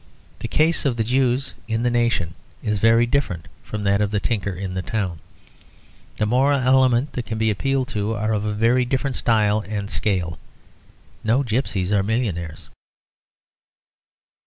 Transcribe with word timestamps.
The 0.39 0.47
case 0.47 0.83
of 0.83 0.97
the 0.97 1.03
Jew 1.03 1.37
in 1.67 1.83
the 1.83 1.91
nation 1.91 2.33
is 2.63 2.79
very 2.79 3.05
different 3.05 3.47
from 3.61 3.83
that 3.83 4.01
of 4.01 4.09
the 4.09 4.19
tinker 4.19 4.49
in 4.49 4.73
the 4.73 4.81
town. 4.81 5.19
The 6.17 6.25
moral 6.25 6.59
elements 6.59 7.11
that 7.11 7.27
can 7.27 7.37
be 7.37 7.51
appealed 7.51 7.89
to 7.89 8.15
are 8.15 8.33
of 8.33 8.43
a 8.43 8.51
very 8.55 8.83
different 8.83 9.15
style 9.15 9.59
and 9.67 9.91
scale. 9.91 10.39
No 11.23 11.43
gipsies 11.43 11.91
are 11.91 12.01
millionaires. 12.01 12.69